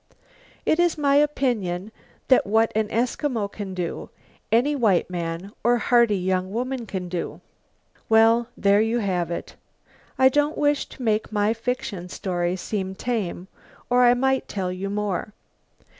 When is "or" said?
5.63-5.77, 13.91-14.03